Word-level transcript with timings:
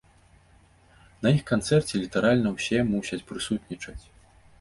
На 1.27 1.33
іх 1.35 1.43
канцэрце 1.51 1.93
літаральна 2.03 2.49
ўсе 2.55 2.77
мусяць 2.93 3.21
прысутнічаць! 3.33 3.99